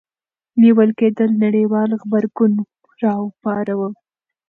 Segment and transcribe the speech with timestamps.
[0.61, 2.53] نیول کېدل نړیوال غبرګون
[3.01, 3.89] راوپاروه.